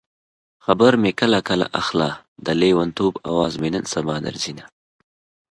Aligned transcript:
خبر 0.65 0.91
مې 1.01 1.11
کله 1.21 1.39
کله 1.49 1.65
اخله 1.81 2.09
د 2.45 2.47
لېونتوب 2.59 3.13
اواز 3.29 3.53
مې 3.61 3.69
نن 3.75 3.83
سبا 3.93 4.15
درځينه 4.27 4.63